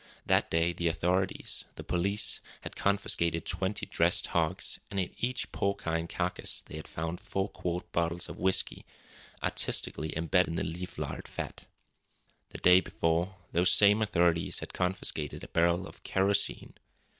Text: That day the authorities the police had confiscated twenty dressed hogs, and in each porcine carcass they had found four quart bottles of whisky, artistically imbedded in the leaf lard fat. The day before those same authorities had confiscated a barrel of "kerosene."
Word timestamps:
That 0.25 0.49
day 0.49 0.73
the 0.73 0.87
authorities 0.87 1.65
the 1.75 1.83
police 1.83 2.41
had 2.61 2.75
confiscated 2.75 3.45
twenty 3.45 3.85
dressed 3.85 4.25
hogs, 4.25 4.79
and 4.89 4.99
in 4.99 5.11
each 5.19 5.51
porcine 5.51 6.07
carcass 6.07 6.63
they 6.65 6.77
had 6.77 6.87
found 6.87 7.19
four 7.19 7.47
quart 7.49 7.91
bottles 7.91 8.27
of 8.27 8.39
whisky, 8.39 8.83
artistically 9.43 10.11
imbedded 10.17 10.47
in 10.47 10.55
the 10.55 10.63
leaf 10.63 10.97
lard 10.97 11.27
fat. 11.27 11.67
The 12.49 12.57
day 12.57 12.79
before 12.79 13.35
those 13.51 13.69
same 13.69 14.01
authorities 14.01 14.57
had 14.57 14.73
confiscated 14.73 15.43
a 15.43 15.49
barrel 15.49 15.85
of 15.85 16.01
"kerosene." 16.01 16.73